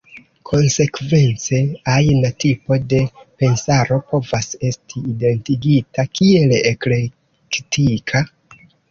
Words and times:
Konsekvence, 0.49 1.57
ajna 1.95 2.29
tipo 2.43 2.77
de 2.93 3.01
pensaro 3.43 3.97
povas 4.13 4.49
esti 4.69 5.01
identigita 5.11 6.05
kiel 6.21 6.55
eklektika. 6.71 8.23